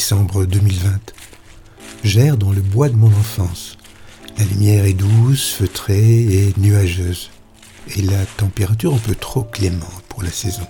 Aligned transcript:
décembre 0.00 0.46
2020. 0.46 1.12
J'erre 2.04 2.38
dans 2.38 2.52
le 2.52 2.62
bois 2.62 2.88
de 2.88 2.96
mon 2.96 3.08
enfance. 3.08 3.76
La 4.38 4.44
lumière 4.44 4.86
est 4.86 4.94
douce, 4.94 5.52
feutrée 5.52 6.22
et 6.22 6.54
nuageuse. 6.56 7.28
Et 7.96 8.00
la 8.00 8.24
température 8.24 8.94
un 8.94 8.98
peu 8.98 9.14
trop 9.14 9.42
clémente 9.42 10.02
pour 10.08 10.22
la 10.22 10.30
saison. 10.30 10.66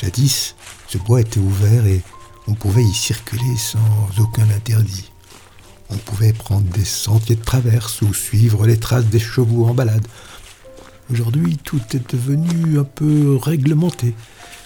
Jadis, 0.00 0.54
ce 0.86 0.98
bois 0.98 1.20
était 1.20 1.40
ouvert 1.40 1.84
et 1.86 2.00
on 2.46 2.54
pouvait 2.54 2.84
y 2.84 2.94
circuler 2.94 3.56
sans 3.56 4.20
aucun 4.20 4.48
interdit. 4.54 5.10
On 5.90 5.96
pouvait 5.96 6.32
prendre 6.32 6.70
des 6.70 6.84
sentiers 6.84 7.34
de 7.34 7.44
traverse 7.44 8.02
ou 8.02 8.14
suivre 8.14 8.68
les 8.68 8.78
traces 8.78 9.06
des 9.06 9.18
chevaux 9.18 9.66
en 9.66 9.74
balade. 9.74 10.06
Aujourd'hui, 11.10 11.58
tout 11.58 11.82
est 11.92 12.08
devenu 12.08 12.78
un 12.78 12.84
peu 12.84 13.36
réglementé, 13.36 14.14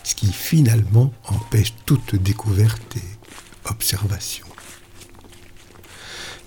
ce 0.02 0.14
qui 0.14 0.32
finalement 0.32 1.12
empêche 1.28 1.74
toute 1.86 2.16
découverte 2.16 2.96
et 2.96 3.68
observation. 3.70 4.46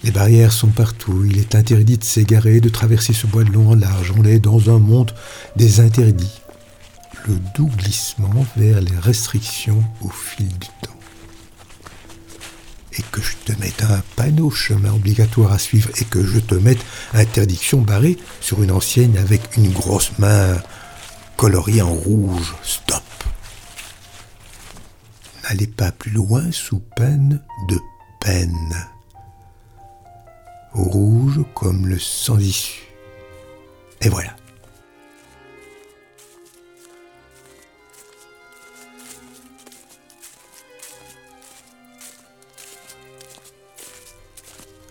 Les 0.04 0.12
barrières 0.12 0.52
sont 0.52 0.68
partout, 0.68 1.24
il 1.26 1.38
est 1.38 1.56
interdit 1.56 1.98
de 1.98 2.04
s'égarer, 2.04 2.60
de 2.60 2.70
traverser 2.70 3.14
ce 3.14 3.26
bois 3.26 3.46
de 3.46 3.52
long 3.52 3.72
en 3.72 3.76
large. 3.76 4.14
On 4.18 4.26
est 4.26 4.40
dans 4.40 4.70
un 4.70 4.80
monde 4.80 5.14
des 5.56 5.80
interdits. 5.80 6.42
Le 7.26 7.36
doux 7.56 7.70
glissement 7.78 8.46
vers 8.58 8.82
les 8.82 8.98
restrictions 9.00 9.82
au 10.02 10.10
fil 10.10 10.48
du 10.48 10.68
temps 10.82 10.94
et 12.98 13.02
que 13.12 13.22
je 13.22 13.36
te 13.46 13.60
mette 13.60 13.84
un 13.84 14.02
panneau 14.16 14.52
chemin 14.52 14.94
obligatoire 14.94 15.52
à 15.52 15.58
suivre 15.58 15.90
et 16.00 16.06
que 16.06 16.24
je 16.24 16.40
te 16.40 16.56
mette 16.56 16.84
interdiction 17.14 17.82
barrée 17.82 18.18
sur 18.42 18.62
une 18.62 18.72
ancienne 18.72 19.18
avec 19.18 19.58
une 19.58 19.72
grosse 19.72 20.12
main 20.20 20.58
coloriée 21.38 21.82
en 21.82 21.94
rouge. 21.94 22.54
Stop. 22.62 23.02
N'allez 25.44 25.68
pas 25.68 25.92
plus 25.92 26.12
loin 26.12 26.52
sous 26.52 26.80
peine 26.96 27.42
de 27.68 27.80
peine. 28.20 28.76
Rouge 30.72 31.42
comme 31.54 31.88
le 31.88 32.00
sans 32.00 32.40
issue. 32.40 32.88
Et 34.02 34.10
voilà. 34.10 34.36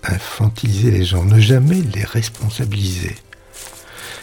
infantiliser 0.05 0.91
les 0.91 1.05
gens, 1.05 1.25
ne 1.25 1.39
jamais 1.39 1.81
les 1.95 2.05
responsabiliser. 2.05 3.15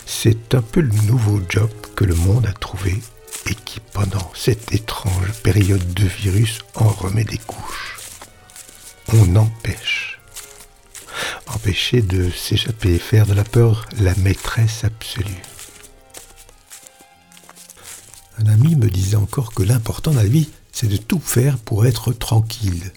C'est 0.05 0.53
un 0.53 0.61
peu 0.61 0.81
le 0.81 0.93
nouveau 1.07 1.39
job 1.49 1.69
que 1.95 2.03
le 2.03 2.15
monde 2.15 2.45
a 2.45 2.53
trouvé 2.53 2.99
et 3.47 3.55
qui, 3.55 3.79
pendant 3.79 4.31
cette 4.35 4.73
étrange 4.73 5.33
période 5.43 5.93
de 5.93 6.05
virus, 6.05 6.59
en 6.75 6.89
remet 6.89 7.23
des 7.23 7.37
couches. 7.37 7.97
On 9.13 9.35
empêche. 9.35 10.19
Empêcher 11.47 12.01
de 12.01 12.29
s'échapper 12.29 12.95
et 12.95 12.99
faire 12.99 13.25
de 13.25 13.33
la 13.33 13.43
peur 13.43 13.87
la 13.99 14.15
maîtresse 14.15 14.83
absolue. 14.83 15.41
Un 18.37 18.45
ami 18.45 18.75
me 18.75 18.89
disait 18.89 19.17
encore 19.17 19.53
que 19.53 19.63
l'important 19.63 20.11
dans 20.11 20.21
la 20.21 20.27
vie, 20.27 20.49
c'est 20.71 20.87
de 20.87 20.97
tout 20.97 21.19
faire 21.19 21.57
pour 21.57 21.85
être 21.85 22.13
tranquille. 22.13 22.93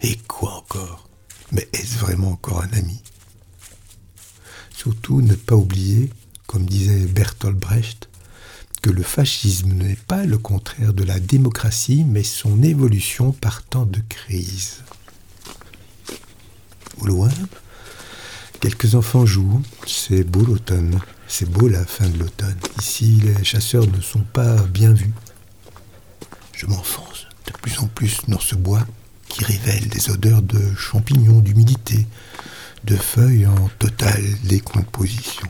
Et 0.00 0.16
quoi 0.16 0.54
encore? 0.54 1.08
Mais 1.52 1.68
est-ce 1.72 1.98
vraiment 1.98 2.32
encore 2.32 2.62
un 2.62 2.72
ami? 2.72 3.02
Surtout 4.74 5.20
ne 5.20 5.34
pas 5.34 5.56
oublier, 5.56 6.10
comme 6.46 6.64
disait 6.64 7.04
Bertolt 7.06 7.58
Brecht, 7.58 8.08
que 8.82 8.90
le 8.90 9.02
fascisme 9.02 9.72
n'est 9.72 9.96
pas 10.06 10.24
le 10.24 10.38
contraire 10.38 10.92
de 10.92 11.04
la 11.04 11.20
démocratie, 11.20 12.04
mais 12.06 12.22
son 12.22 12.62
évolution 12.62 13.32
partant 13.32 13.84
de 13.84 14.00
crise. 14.08 14.82
Au 17.00 17.06
loin, 17.06 17.30
quelques 18.60 18.94
enfants 18.94 19.26
jouent, 19.26 19.62
c'est 19.86 20.24
beau 20.24 20.44
l'automne, 20.44 21.00
c'est 21.26 21.48
beau 21.48 21.68
la 21.68 21.84
fin 21.84 22.08
de 22.08 22.18
l'automne. 22.18 22.58
Ici, 22.80 23.20
les 23.24 23.44
chasseurs 23.44 23.86
ne 23.86 24.00
sont 24.00 24.24
pas 24.32 24.56
bien 24.62 24.92
vus. 24.92 25.12
Je 26.52 26.66
m'enfonce 26.66 27.26
de 27.46 27.52
plus 27.52 27.78
en 27.78 27.86
plus 27.86 28.18
dans 28.28 28.40
ce 28.40 28.54
bois 28.54 28.86
qui 29.28 29.44
révèle 29.44 29.88
des 29.88 30.10
odeurs 30.10 30.42
de 30.42 30.74
champignons, 30.74 31.40
d'humidité, 31.40 32.06
de 32.84 32.96
feuilles 32.96 33.46
en 33.46 33.68
totale 33.78 34.24
décomposition. 34.44 35.46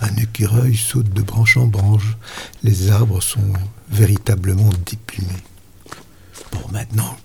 Un 0.00 0.14
écureuil 0.16 0.76
saute 0.76 1.08
de 1.10 1.22
branche 1.22 1.56
en 1.56 1.66
branche, 1.66 2.16
les 2.62 2.90
arbres 2.90 3.22
sont 3.22 3.52
véritablement 3.88 4.70
déplumés. 4.84 5.42
Bon, 6.52 6.62
maintenant, 6.70 7.16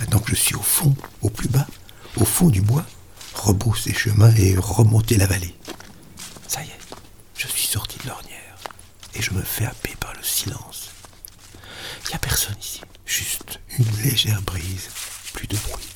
maintenant 0.00 0.18
que 0.18 0.30
je 0.30 0.36
suis 0.36 0.54
au 0.56 0.62
fond, 0.62 0.96
au 1.22 1.30
plus 1.30 1.48
bas, 1.48 1.66
au 2.16 2.24
fond 2.24 2.48
du 2.48 2.60
bois, 2.60 2.84
rebrousser 3.34 3.94
chemin 3.94 4.34
et 4.36 4.56
remonter 4.56 5.16
la 5.16 5.26
vallée. 5.26 5.54
Ça 6.48 6.62
y 6.62 6.66
est, 6.66 6.78
je 7.36 7.46
suis 7.46 7.66
sorti 7.66 7.98
de 8.02 8.08
l'ornière 8.08 8.56
et 9.14 9.22
je 9.22 9.32
me 9.32 9.42
fais 9.42 9.66
happer 9.66 9.94
par 10.00 10.12
le 10.14 10.22
silence. 10.22 10.90
Il 12.04 12.08
n'y 12.08 12.14
a 12.14 12.18
personne 12.18 12.56
ici. 12.60 12.80
Juste 13.06 13.60
une 13.78 14.02
légère 14.02 14.42
brise, 14.42 14.88
plus 15.32 15.46
de 15.46 15.56
bruit. 15.56 15.88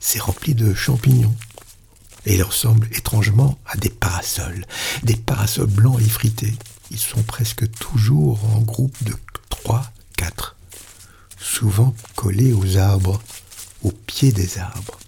C'est 0.00 0.20
rempli 0.20 0.54
de 0.54 0.74
champignons. 0.74 1.34
Et 2.26 2.34
il 2.34 2.42
ressemble 2.42 2.88
étrangement 2.92 3.58
à 3.66 3.76
des 3.76 3.90
parasols. 3.90 4.64
Des 5.02 5.16
parasols 5.16 5.66
blancs 5.66 6.00
effrités. 6.00 6.54
Ils 6.90 6.98
sont 6.98 7.22
presque 7.22 7.70
toujours 7.72 8.44
en 8.54 8.60
groupe 8.60 8.96
de 9.04 9.14
trois, 9.50 9.92
quatre. 10.16 10.56
Souvent 11.38 11.94
collés 12.16 12.52
aux 12.52 12.78
arbres, 12.78 13.22
au 13.82 13.90
pied 13.90 14.32
des 14.32 14.58
arbres. 14.58 14.98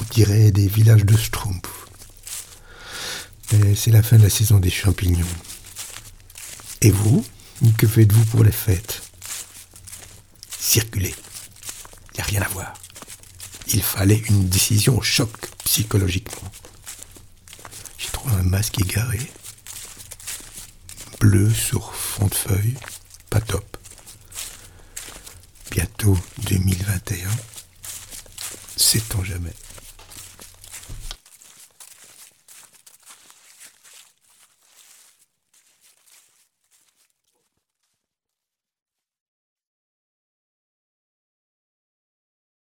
On 0.00 0.04
dirait 0.14 0.50
des 0.50 0.66
villages 0.66 1.04
de 1.04 1.16
Strumpf. 1.16 1.68
Mais 3.52 3.74
c'est 3.74 3.90
la 3.90 4.02
fin 4.02 4.16
de 4.16 4.22
la 4.22 4.30
saison 4.30 4.58
des 4.58 4.70
champignons. 4.70 5.26
Et 6.80 6.90
vous 6.90 7.24
que 7.78 7.86
faites-vous 7.86 8.24
pour 8.26 8.42
les 8.42 8.52
fêtes? 8.52 9.02
Circuler. 10.58 11.14
Il 12.12 12.16
n'y 12.16 12.20
a 12.20 12.24
rien 12.24 12.42
à 12.42 12.48
voir. 12.48 12.74
Il 13.68 13.82
fallait 13.82 14.22
une 14.28 14.48
décision 14.48 14.98
au 14.98 15.02
choc 15.02 15.30
psychologiquement. 15.64 16.50
J'ai 17.98 18.08
trouvé 18.08 18.34
un 18.34 18.42
masque 18.42 18.80
égaré. 18.80 19.20
Bleu 21.20 21.50
sur 21.50 21.94
fond 21.94 22.26
de 22.26 22.34
feuille. 22.34 22.74
Pas 23.30 23.40
top. 23.40 23.76
Bientôt 25.70 26.18
2021. 26.44 27.28
Sait-on 28.76 29.22
jamais 29.22 29.52